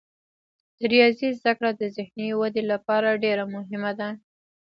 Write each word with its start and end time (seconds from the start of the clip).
د 0.79 0.81
ریاضي 0.91 1.29
زده 1.39 1.51
کړه 1.57 1.69
د 1.75 1.83
ذهني 1.95 2.27
ودې 2.39 2.63
لپاره 2.71 3.19
ډیره 3.23 3.43
مهمه 3.55 3.91
ده. 3.99 4.09